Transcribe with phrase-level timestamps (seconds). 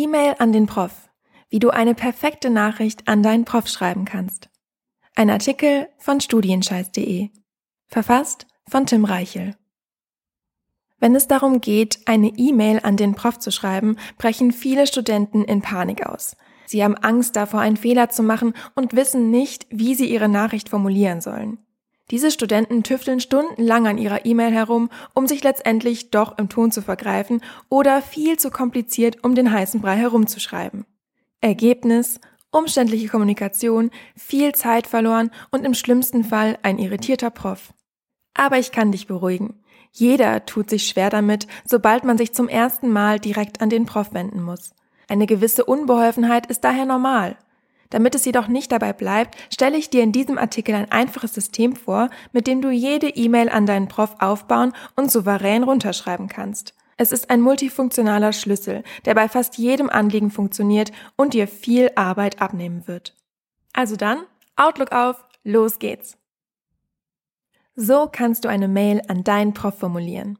[0.00, 1.10] E-Mail an den Prof.
[1.50, 4.48] Wie du eine perfekte Nachricht an deinen Prof schreiben kannst.
[5.14, 7.28] Ein Artikel von studienscheiß.de.
[7.86, 9.56] Verfasst von Tim Reichel.
[11.00, 15.60] Wenn es darum geht, eine E-Mail an den Prof zu schreiben, brechen viele Studenten in
[15.60, 16.34] Panik aus.
[16.64, 20.70] Sie haben Angst davor, einen Fehler zu machen und wissen nicht, wie sie ihre Nachricht
[20.70, 21.58] formulieren sollen.
[22.10, 26.82] Diese Studenten tüfteln stundenlang an ihrer E-Mail herum, um sich letztendlich doch im Ton zu
[26.82, 30.86] vergreifen oder viel zu kompliziert um den heißen Brei herumzuschreiben.
[31.40, 32.20] Ergebnis
[32.52, 37.72] umständliche Kommunikation, viel Zeit verloren und im schlimmsten Fall ein irritierter Prof.
[38.34, 39.62] Aber ich kann dich beruhigen.
[39.92, 44.12] Jeder tut sich schwer damit, sobald man sich zum ersten Mal direkt an den Prof
[44.12, 44.72] wenden muss.
[45.08, 47.36] Eine gewisse Unbeholfenheit ist daher normal.
[47.90, 51.76] Damit es jedoch nicht dabei bleibt, stelle ich dir in diesem Artikel ein einfaches System
[51.76, 56.74] vor, mit dem du jede E-Mail an deinen Prof aufbauen und souverän runterschreiben kannst.
[56.96, 62.40] Es ist ein multifunktionaler Schlüssel, der bei fast jedem Anliegen funktioniert und dir viel Arbeit
[62.40, 63.16] abnehmen wird.
[63.72, 64.24] Also dann,
[64.56, 66.16] Outlook auf, los geht's!
[67.74, 70.38] So kannst du eine Mail an deinen Prof formulieren.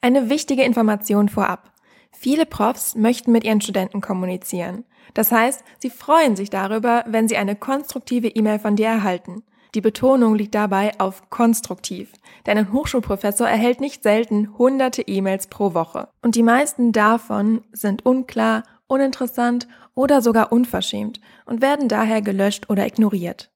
[0.00, 1.71] Eine wichtige Information vorab.
[2.12, 4.84] Viele Profs möchten mit ihren Studenten kommunizieren.
[5.14, 9.42] Das heißt, sie freuen sich darüber, wenn sie eine konstruktive E-Mail von dir erhalten.
[9.74, 12.12] Die Betonung liegt dabei auf konstruktiv,
[12.46, 16.08] denn ein Hochschulprofessor erhält nicht selten hunderte E-Mails pro Woche.
[16.20, 22.86] Und die meisten davon sind unklar, uninteressant oder sogar unverschämt und werden daher gelöscht oder
[22.86, 23.50] ignoriert.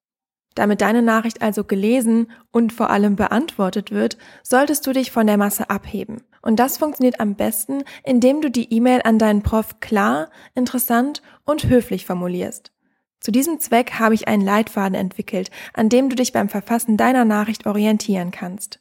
[0.55, 5.37] Damit deine Nachricht also gelesen und vor allem beantwortet wird, solltest du dich von der
[5.37, 10.31] Masse abheben und das funktioniert am besten, indem du die E-Mail an deinen Prof klar,
[10.55, 12.71] interessant und höflich formulierst.
[13.19, 17.25] Zu diesem Zweck habe ich einen Leitfaden entwickelt, an dem du dich beim Verfassen deiner
[17.25, 18.79] Nachricht orientieren kannst.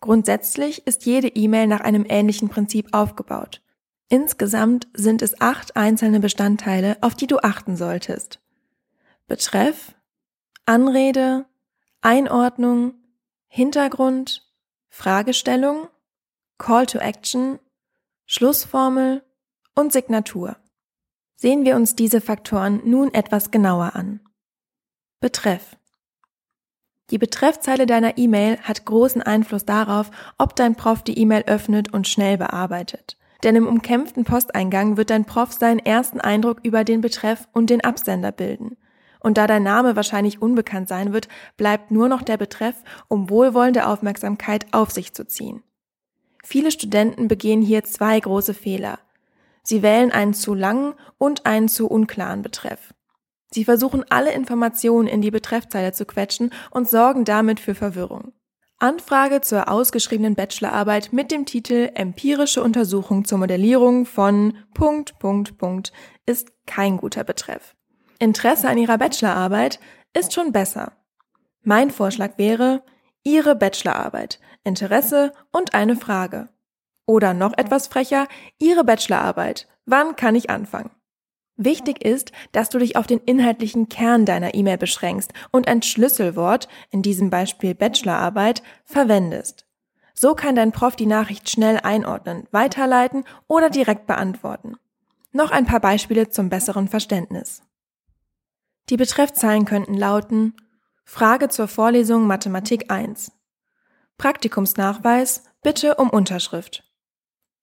[0.00, 3.60] Grundsätzlich ist jede E-Mail nach einem ähnlichen Prinzip aufgebaut.
[4.08, 8.38] Insgesamt sind es acht einzelne Bestandteile, auf die du achten solltest.
[9.26, 9.96] Betreff,
[10.64, 11.44] Anrede,
[12.02, 12.94] Einordnung,
[13.48, 14.48] Hintergrund,
[14.88, 15.88] Fragestellung,
[16.60, 17.58] Call to Action,
[18.26, 19.24] Schlussformel
[19.74, 20.58] und Signatur.
[21.34, 24.20] Sehen wir uns diese Faktoren nun etwas genauer an.
[25.20, 25.78] Betreff.
[27.08, 32.06] Die Betreffzeile deiner E-Mail hat großen Einfluss darauf, ob dein Prof die E-Mail öffnet und
[32.06, 33.16] schnell bearbeitet.
[33.42, 37.82] Denn im umkämpften Posteingang wird dein Prof seinen ersten Eindruck über den Betreff und den
[37.82, 38.76] Absender bilden.
[39.18, 42.76] Und da dein Name wahrscheinlich unbekannt sein wird, bleibt nur noch der Betreff,
[43.08, 45.62] um wohlwollende Aufmerksamkeit auf sich zu ziehen.
[46.42, 48.98] Viele Studenten begehen hier zwei große Fehler.
[49.62, 52.94] Sie wählen einen zu langen und einen zu unklaren Betreff.
[53.52, 58.32] Sie versuchen alle Informationen in die Betreffzeile zu quetschen und sorgen damit für Verwirrung.
[58.78, 65.92] Anfrage zur ausgeschriebenen Bachelorarbeit mit dem Titel Empirische Untersuchung zur Modellierung von Punkt, Punkt, Punkt
[66.24, 67.74] ist kein guter Betreff.
[68.18, 69.80] Interesse an Ihrer Bachelorarbeit
[70.16, 70.92] ist schon besser.
[71.62, 72.82] Mein Vorschlag wäre,
[73.22, 76.48] Ihre Bachelorarbeit, Interesse und eine Frage.
[77.06, 79.68] Oder noch etwas frecher, Ihre Bachelorarbeit.
[79.84, 80.90] Wann kann ich anfangen?
[81.56, 86.68] Wichtig ist, dass du dich auf den inhaltlichen Kern deiner E-Mail beschränkst und ein Schlüsselwort,
[86.90, 89.66] in diesem Beispiel Bachelorarbeit, verwendest.
[90.14, 94.76] So kann dein Prof die Nachricht schnell einordnen, weiterleiten oder direkt beantworten.
[95.32, 97.62] Noch ein paar Beispiele zum besseren Verständnis.
[98.88, 100.54] Die Betreffzeilen könnten lauten
[101.04, 103.32] Frage zur Vorlesung Mathematik 1.
[104.18, 106.84] Praktikumsnachweis, bitte um Unterschrift.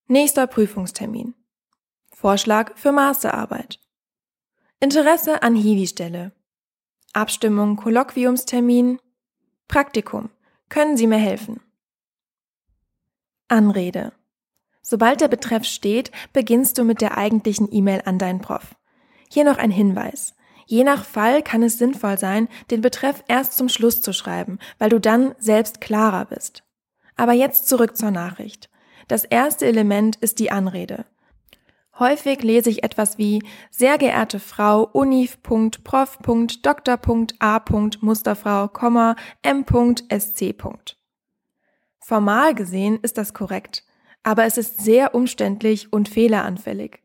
[0.08, 1.36] Nächster Prüfungstermin.
[2.14, 3.80] Vorschlag für Masterarbeit.
[4.80, 6.32] Interesse an Hiwi-Stelle.
[7.14, 9.00] Abstimmung Kolloquiumstermin.
[9.68, 10.30] Praktikum.
[10.70, 11.62] Können Sie mir helfen?
[13.48, 14.14] Anrede.
[14.82, 18.76] Sobald der Betreff steht, beginnst du mit der eigentlichen E-Mail an deinen Prof.
[19.30, 20.34] Hier noch ein Hinweis.
[20.68, 24.90] Je nach Fall kann es sinnvoll sein, den Betreff erst zum Schluss zu schreiben, weil
[24.90, 26.64] du dann selbst klarer bist.
[27.16, 28.70] Aber jetzt zurück zur Nachricht.
[29.08, 31.06] Das erste Element ist die Anrede.
[31.98, 33.42] Häufig lese ich etwas wie
[33.72, 34.90] sehr geehrte Frau.
[38.02, 38.70] Musterfrau,
[39.42, 40.56] M.sc.
[42.00, 43.84] Formal gesehen ist das korrekt,
[44.22, 47.00] aber es ist sehr umständlich und fehleranfällig.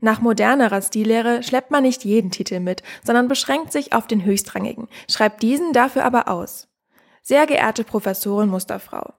[0.00, 4.88] Nach modernerer Stillehre schleppt man nicht jeden Titel mit, sondern beschränkt sich auf den höchstrangigen,
[5.10, 6.68] schreibt diesen dafür aber aus.
[7.22, 9.14] Sehr geehrte Professorin Musterfrau.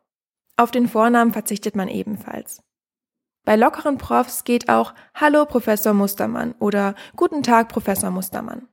[0.56, 2.62] Auf den Vornamen verzichtet man ebenfalls.
[3.46, 8.68] Bei lockeren Profs geht auch Hallo Professor Mustermann oder Guten Tag Professor Mustermann.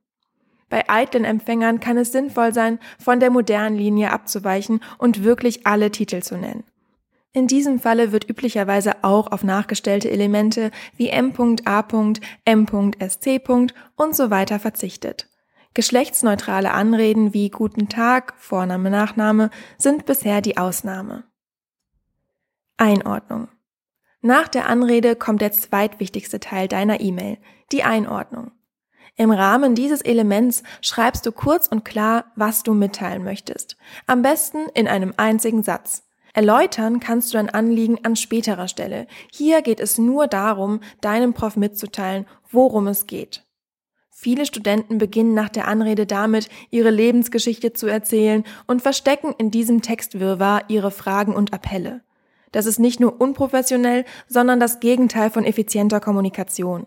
[0.69, 5.91] Bei eitlen Empfängern kann es sinnvoll sein, von der modernen Linie abzuweichen und wirklich alle
[5.91, 6.65] Titel zu nennen.
[7.37, 11.85] In diesem Falle wird üblicherweise auch auf nachgestellte Elemente wie m.a.,
[12.47, 13.41] m.sc.
[13.95, 15.29] und so weiter verzichtet.
[15.75, 21.25] Geschlechtsneutrale Anreden wie Guten Tag, Vorname, Nachname sind bisher die Ausnahme.
[22.79, 23.49] Einordnung.
[24.23, 27.37] Nach der Anrede kommt der zweitwichtigste Teil deiner E-Mail,
[27.71, 28.53] die Einordnung.
[29.15, 33.77] Im Rahmen dieses Elements schreibst du kurz und klar, was du mitteilen möchtest.
[34.07, 36.06] Am besten in einem einzigen Satz.
[36.37, 39.07] Erläutern kannst du dein Anliegen an späterer Stelle.
[39.33, 43.47] Hier geht es nur darum, deinem Prof mitzuteilen, worum es geht.
[44.11, 49.81] Viele Studenten beginnen nach der Anrede damit, ihre Lebensgeschichte zu erzählen und verstecken in diesem
[49.81, 52.03] Textwirrwarr ihre Fragen und Appelle.
[52.53, 56.87] Das ist nicht nur unprofessionell, sondern das Gegenteil von effizienter Kommunikation.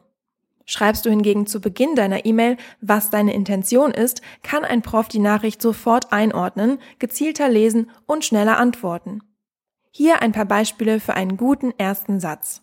[0.66, 5.18] Schreibst du hingegen zu Beginn deiner E-Mail, was deine Intention ist, kann ein Prof die
[5.18, 9.24] Nachricht sofort einordnen, gezielter lesen und schneller antworten.
[9.92, 12.62] Hier ein paar Beispiele für einen guten ersten Satz.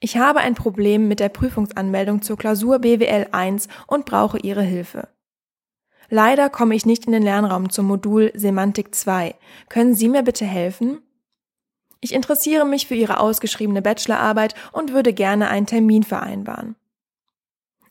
[0.00, 5.08] Ich habe ein Problem mit der Prüfungsanmeldung zur Klausur BWL 1 und brauche Ihre Hilfe.
[6.08, 9.34] Leider komme ich nicht in den Lernraum zum Modul Semantik 2.
[9.68, 11.02] Können Sie mir bitte helfen?
[12.00, 16.74] Ich interessiere mich für Ihre ausgeschriebene Bachelorarbeit und würde gerne einen Termin vereinbaren.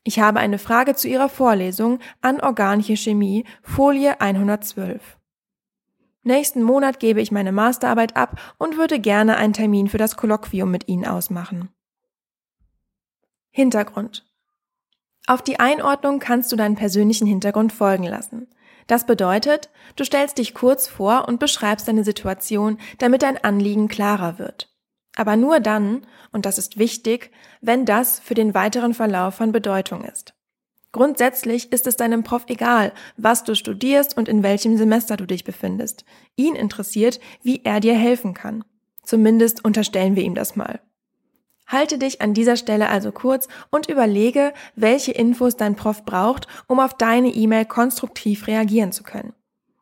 [0.04, 5.19] Ich habe eine Frage zu Ihrer Vorlesung an organische Chemie, Folie 112.
[6.24, 10.70] Nächsten Monat gebe ich meine Masterarbeit ab und würde gerne einen Termin für das Kolloquium
[10.70, 11.70] mit Ihnen ausmachen.
[13.52, 14.26] Hintergrund.
[15.28, 18.48] Auf die Einordnung kannst du deinen persönlichen Hintergrund folgen lassen.
[18.88, 24.40] Das bedeutet, du stellst dich kurz vor und beschreibst deine Situation, damit dein Anliegen klarer
[24.40, 24.74] wird.
[25.16, 27.32] Aber nur dann, und das ist wichtig,
[27.62, 30.34] wenn das für den weiteren Verlauf von Bedeutung ist.
[30.92, 35.44] Grundsätzlich ist es deinem Prof egal, was du studierst und in welchem Semester du dich
[35.44, 36.04] befindest.
[36.36, 38.64] Ihn interessiert, wie er dir helfen kann.
[39.04, 40.80] Zumindest unterstellen wir ihm das mal.
[41.68, 46.80] Halte dich an dieser Stelle also kurz und überlege, welche Infos dein Prof braucht, um
[46.80, 49.34] auf deine E-Mail konstruktiv reagieren zu können.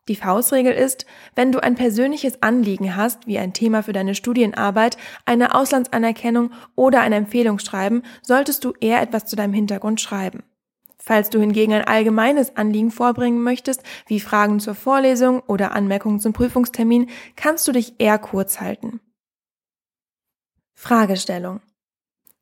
[0.10, 1.06] Die Faustregel ist,
[1.36, 7.02] wenn du ein persönliches Anliegen hast, wie ein Thema für deine Studienarbeit, eine Auslandsanerkennung oder
[7.02, 10.44] ein Empfehlungsschreiben, solltest du eher etwas zu deinem Hintergrund schreiben.
[10.98, 16.34] Falls du hingegen ein allgemeines Anliegen vorbringen möchtest, wie Fragen zur Vorlesung oder Anmerkungen zum
[16.34, 19.00] Prüfungstermin, kannst du dich eher kurz halten.
[20.74, 21.62] Fragestellung.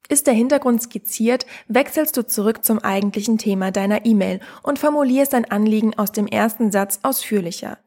[0.08, 5.50] Ist der Hintergrund skizziert, wechselst du zurück zum eigentlichen Thema deiner E-Mail und formulierst dein
[5.50, 7.80] Anliegen aus dem ersten Satz ausführlicher.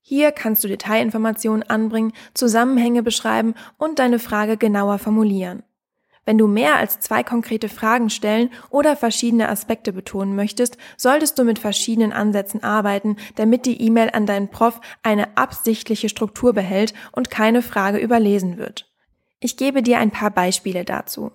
[0.00, 5.64] Hier kannst du Detailinformationen anbringen, Zusammenhänge beschreiben und deine Frage genauer formulieren.
[6.28, 11.44] Wenn du mehr als zwei konkrete Fragen stellen oder verschiedene Aspekte betonen möchtest, solltest du
[11.44, 17.30] mit verschiedenen Ansätzen arbeiten, damit die E-Mail an deinen Prof eine absichtliche Struktur behält und
[17.30, 18.92] keine Frage überlesen wird.
[19.40, 21.32] Ich gebe dir ein paar Beispiele dazu.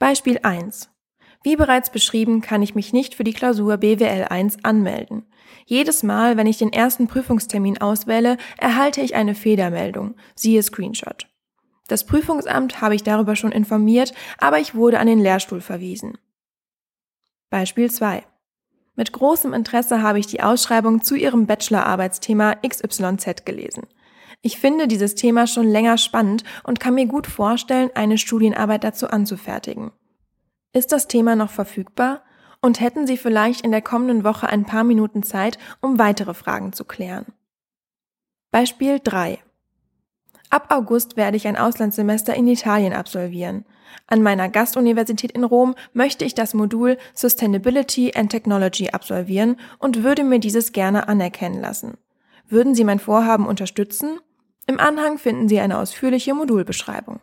[0.00, 0.90] Beispiel 1.
[1.44, 5.24] Wie bereits beschrieben, kann ich mich nicht für die Klausur BWL 1 anmelden.
[5.66, 11.28] Jedes Mal, wenn ich den ersten Prüfungstermin auswähle, erhalte ich eine Fehlermeldung, siehe Screenshot.
[11.88, 16.18] Das Prüfungsamt habe ich darüber schon informiert, aber ich wurde an den Lehrstuhl verwiesen.
[17.50, 18.24] Beispiel 2.
[18.94, 23.86] Mit großem Interesse habe ich die Ausschreibung zu Ihrem Bachelorarbeitsthema XYZ gelesen.
[24.42, 29.08] Ich finde dieses Thema schon länger spannend und kann mir gut vorstellen, eine Studienarbeit dazu
[29.08, 29.92] anzufertigen.
[30.72, 32.22] Ist das Thema noch verfügbar?
[32.60, 36.72] Und hätten Sie vielleicht in der kommenden Woche ein paar Minuten Zeit, um weitere Fragen
[36.72, 37.26] zu klären?
[38.50, 39.38] Beispiel 3.
[40.50, 43.64] Ab August werde ich ein Auslandssemester in Italien absolvieren.
[44.06, 50.24] An meiner Gastuniversität in Rom möchte ich das Modul Sustainability and Technology absolvieren und würde
[50.24, 51.98] mir dieses gerne anerkennen lassen.
[52.48, 54.20] Würden Sie mein Vorhaben unterstützen?
[54.66, 57.20] Im Anhang finden Sie eine ausführliche Modulbeschreibung.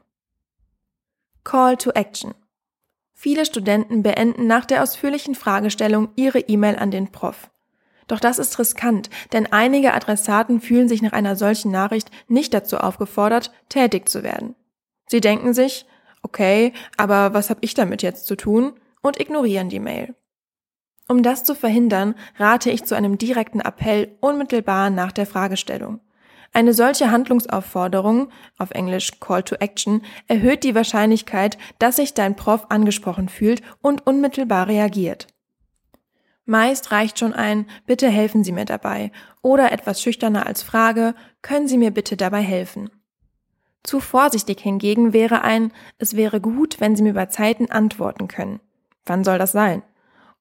[1.44, 2.34] Call to Action.
[3.14, 7.50] Viele Studenten beenden nach der ausführlichen Fragestellung ihre E-Mail an den Prof.
[8.08, 12.78] Doch das ist riskant, denn einige Adressaten fühlen sich nach einer solchen Nachricht nicht dazu
[12.78, 14.56] aufgefordert, tätig zu werden.
[15.08, 15.86] Sie denken sich,
[16.22, 18.74] okay, aber was habe ich damit jetzt zu tun?
[19.06, 20.16] und ignorieren die Mail.
[21.08, 26.02] Um das zu verhindern, rate ich zu einem direkten Appell unmittelbar nach der Fragestellung.
[26.52, 32.68] Eine solche Handlungsaufforderung, auf Englisch Call to Action, erhöht die Wahrscheinlichkeit, dass sich dein Prof
[32.70, 35.28] angesprochen fühlt und unmittelbar reagiert.
[36.46, 39.12] Meist reicht schon ein Bitte helfen Sie mir dabei
[39.42, 42.90] oder etwas schüchterner als Frage Können Sie mir bitte dabei helfen?
[43.84, 48.60] Zu vorsichtig hingegen wäre ein Es wäre gut, wenn Sie mir bei Zeiten antworten können.
[49.06, 49.84] Wann soll das sein?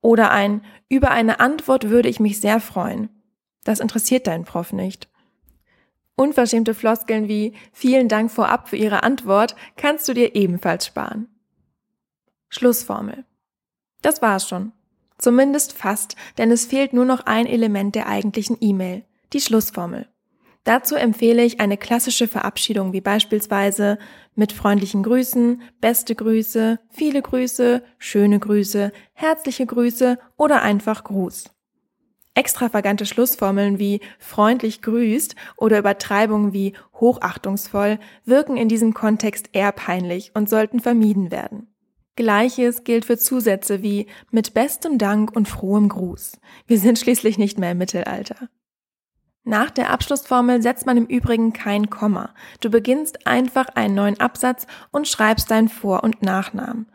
[0.01, 3.09] Oder ein Über eine Antwort würde ich mich sehr freuen.
[3.65, 5.09] Das interessiert deinen Prof nicht.
[6.17, 11.29] Unverschämte Floskeln wie vielen Dank vorab für Ihre Antwort kannst du dir ebenfalls sparen.
[12.51, 13.25] Schlussformel.
[14.03, 14.73] Das war's schon.
[15.19, 20.09] Zumindest fast, denn es fehlt nur noch ein Element der eigentlichen E-Mail, die Schlussformel.
[20.65, 23.99] Dazu empfehle ich eine klassische Verabschiedung wie beispielsweise
[24.35, 31.51] mit freundlichen Grüßen, beste Grüße, viele Grüße, schöne Grüße, herzliche Grüße oder einfach Gruß.
[32.33, 40.33] Extravagante Schlussformeln wie freundlich grüßt oder Übertreibungen wie hochachtungsvoll wirken in diesem Kontext eher peinlich
[40.35, 41.74] und sollten vermieden werden.
[42.17, 46.39] Gleiches gilt für Zusätze wie mit bestem Dank und frohem Gruß.
[46.67, 48.49] Wir sind schließlich nicht mehr im Mittelalter.
[49.43, 52.35] Nach der Abschlussformel setzt man im Übrigen kein Komma.
[52.61, 56.87] Du beginnst einfach einen neuen Absatz und schreibst deinen Vor- und Nachnamen.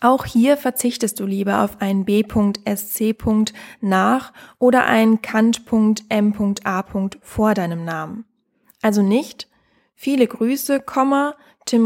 [0.00, 3.16] Auch hier verzichtest du lieber auf einen B.SC.
[3.80, 6.84] nach oder einen Kant.M.A.
[7.22, 8.26] vor deinem Namen.
[8.82, 9.48] Also nicht
[9.94, 11.32] viele Grüße, Tim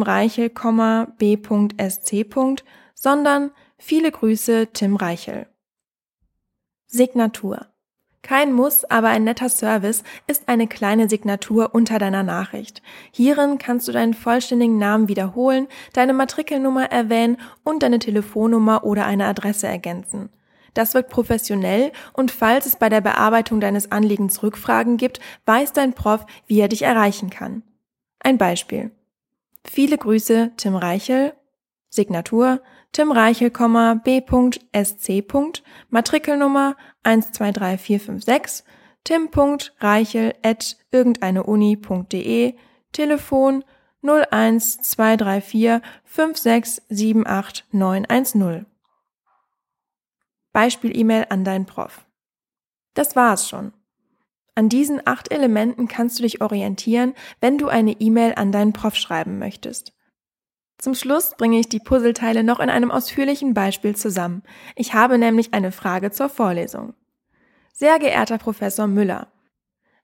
[0.02, 0.50] Reichel,
[1.18, 2.26] B.SC.
[2.94, 5.46] sondern viele Grüße, Tim Reichel.
[6.86, 7.66] Signatur.
[8.22, 12.82] Kein Muss, aber ein netter Service ist eine kleine Signatur unter deiner Nachricht.
[13.12, 19.26] Hierin kannst du deinen vollständigen Namen wiederholen, deine Matrikelnummer erwähnen und deine Telefonnummer oder eine
[19.26, 20.28] Adresse ergänzen.
[20.74, 25.94] Das wirkt professionell und falls es bei der Bearbeitung deines Anliegens Rückfragen gibt, weiß dein
[25.94, 27.62] Prof, wie er dich erreichen kann.
[28.20, 28.90] Ein Beispiel.
[29.72, 31.32] Viele Grüße, Tim Reichel.
[31.90, 32.60] Signatur
[32.90, 33.52] Tim Reichel,
[34.02, 35.24] B.SC.
[35.90, 38.64] Matrikelnummer 123456
[39.04, 42.56] tim.reichel at irgendeineuni.de
[42.90, 43.62] Telefon
[44.02, 48.64] 01234 5678910
[50.52, 52.04] Beispiel-E-Mail an deinen Prof.
[52.94, 53.72] Das war's schon.
[54.54, 58.96] An diesen acht Elementen kannst du dich orientieren, wenn du eine E-Mail an deinen Prof
[58.96, 59.92] schreiben möchtest.
[60.78, 64.42] Zum Schluss bringe ich die Puzzleteile noch in einem ausführlichen Beispiel zusammen.
[64.76, 66.94] Ich habe nämlich eine Frage zur Vorlesung.
[67.72, 69.30] Sehr geehrter Professor Müller,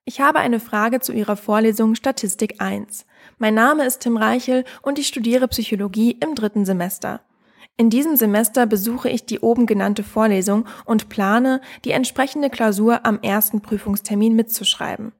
[0.09, 3.07] ich habe eine Frage zu Ihrer Vorlesung Statistik 1.
[3.38, 7.23] Mein Name ist Tim Reichel und ich studiere Psychologie im dritten Semester.
[7.78, 13.21] In diesem Semester besuche ich die oben genannte Vorlesung und plane, die entsprechende Klausur am
[13.21, 15.12] ersten Prüfungstermin mitzuschreiben.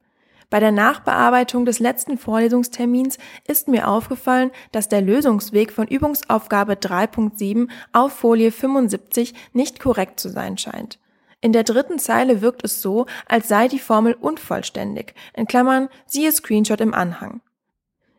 [0.49, 7.69] Bei der Nachbearbeitung des letzten Vorlesungstermins ist mir aufgefallen, dass der Lösungsweg von Übungsaufgabe 3.7
[7.93, 10.99] auf Folie 75 nicht korrekt zu sein scheint.
[11.43, 15.15] In der dritten Zeile wirkt es so, als sei die Formel unvollständig.
[15.35, 17.43] In Klammern, siehe Screenshot im Anhang.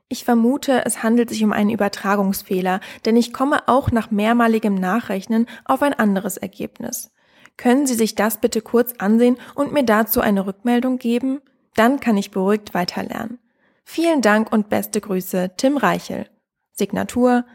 [0.09, 5.47] Ich vermute, es handelt sich um einen Übertragungsfehler, denn ich komme auch nach mehrmaligem Nachrechnen
[5.65, 7.11] auf ein anderes Ergebnis.
[7.57, 11.41] Können Sie sich das bitte kurz ansehen und mir dazu eine Rückmeldung geben?
[11.75, 13.39] Dann kann ich beruhigt weiterlernen.
[13.83, 16.29] Vielen Dank und beste Grüße, Tim Reichel.
[16.71, 17.45] Signatur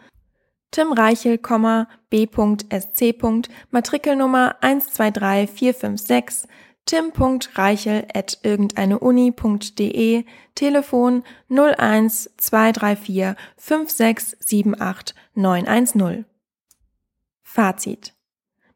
[0.73, 1.39] Tim Reichel,
[2.09, 3.15] B.SC.
[3.71, 6.49] Matrikelnummer 123456
[6.87, 10.25] tim.reichel at irgendeineuni.de,
[10.55, 16.25] Telefon 01 234 5678 910.
[17.43, 18.15] Fazit.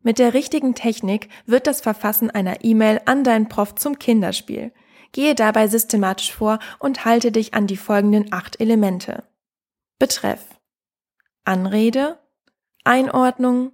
[0.03, 4.73] Mit der richtigen Technik wird das Verfassen einer E-Mail an deinen Prof zum Kinderspiel.
[5.13, 9.25] Gehe dabei systematisch vor und halte dich an die folgenden acht Elemente.
[9.99, 10.45] Betreff.
[11.45, 12.19] Anrede,
[12.85, 13.73] Einordnung,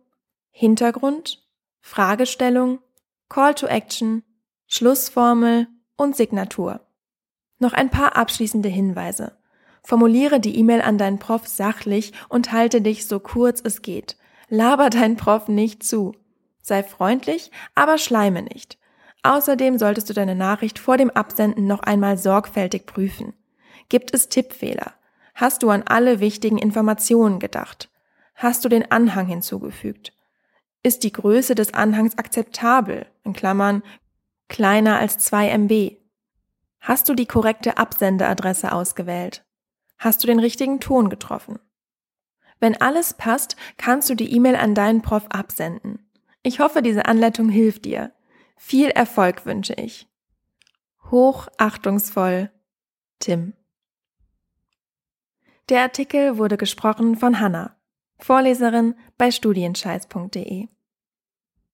[0.50, 1.46] Hintergrund,
[1.80, 2.78] Fragestellung,
[3.32, 4.24] Call to Action,
[4.66, 6.80] Schlussformel und Signatur.
[7.58, 9.38] Noch ein paar abschließende Hinweise.
[9.82, 14.18] Formuliere die E-Mail an deinen Prof sachlich und halte dich so kurz es geht.
[14.50, 16.14] Laber deinen Prof nicht zu.
[16.60, 18.76] Sei freundlich, aber schleime nicht.
[19.22, 23.32] Außerdem solltest du deine Nachricht vor dem Absenden noch einmal sorgfältig prüfen.
[23.88, 24.92] Gibt es Tippfehler?
[25.34, 27.88] Hast du an alle wichtigen Informationen gedacht?
[28.34, 30.12] Hast du den Anhang hinzugefügt?
[30.82, 33.82] Ist die Größe des Anhangs akzeptabel, in Klammern
[34.48, 35.96] kleiner als 2 MB?
[36.80, 39.44] Hast du die korrekte Absendeadresse ausgewählt?
[39.98, 41.60] Hast du den richtigen Ton getroffen?
[42.58, 46.10] Wenn alles passt, kannst du die E-Mail an deinen Prof absenden.
[46.42, 48.12] Ich hoffe, diese Anleitung hilft dir.
[48.56, 50.08] Viel Erfolg wünsche ich.
[51.10, 52.50] Hochachtungsvoll,
[53.20, 53.52] Tim.
[55.68, 57.76] Der Artikel wurde gesprochen von Hanna,
[58.22, 60.68] Vorleserin bei studienscheiß.de.